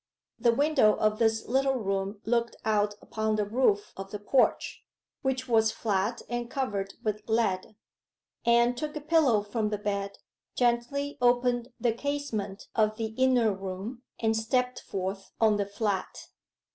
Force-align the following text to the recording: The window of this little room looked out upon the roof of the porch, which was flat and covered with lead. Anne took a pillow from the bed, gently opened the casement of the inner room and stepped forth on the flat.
The 0.39 0.51
window 0.51 0.95
of 0.95 1.19
this 1.19 1.45
little 1.45 1.75
room 1.75 2.21
looked 2.25 2.55
out 2.65 2.95
upon 3.03 3.35
the 3.35 3.45
roof 3.45 3.93
of 3.95 4.09
the 4.09 4.17
porch, 4.17 4.83
which 5.21 5.47
was 5.47 5.71
flat 5.71 6.23
and 6.27 6.49
covered 6.49 6.95
with 7.03 7.21
lead. 7.29 7.75
Anne 8.43 8.73
took 8.73 8.95
a 8.95 8.99
pillow 9.01 9.43
from 9.43 9.69
the 9.69 9.77
bed, 9.77 10.17
gently 10.55 11.19
opened 11.21 11.71
the 11.79 11.93
casement 11.93 12.67
of 12.73 12.97
the 12.97 13.13
inner 13.15 13.53
room 13.53 14.01
and 14.19 14.35
stepped 14.35 14.79
forth 14.79 15.33
on 15.39 15.57
the 15.57 15.67
flat. 15.67 16.29